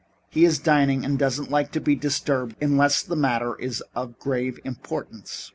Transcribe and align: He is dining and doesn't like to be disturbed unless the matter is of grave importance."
He 0.31 0.45
is 0.45 0.57
dining 0.57 1.05
and 1.05 1.19
doesn't 1.19 1.51
like 1.51 1.71
to 1.73 1.79
be 1.79 1.93
disturbed 1.95 2.55
unless 2.59 3.03
the 3.03 3.15
matter 3.15 3.55
is 3.59 3.83
of 3.93 4.17
grave 4.17 4.57
importance." 4.63 5.49